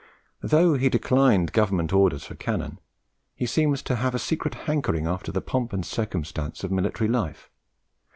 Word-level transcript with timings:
Though 0.41 0.73
he 0.73 0.89
declined 0.89 1.51
Government 1.53 1.93
orders 1.93 2.23
for 2.25 2.33
cannon, 2.33 2.79
he 3.35 3.45
seems 3.45 3.83
to 3.83 3.97
have 3.97 4.03
had 4.13 4.15
a 4.15 4.17
secret 4.17 4.55
hankering 4.65 5.05
after 5.05 5.31
the 5.31 5.41
"pomp 5.41 5.73
and 5.73 5.85
circumstance" 5.85 6.63
of 6.63 6.71
military 6.71 7.07
life. 7.07 7.51